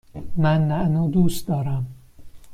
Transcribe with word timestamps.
من 0.37 0.67
نعنا 0.67 1.07
دوست 1.07 1.47
دارم. 1.47 1.87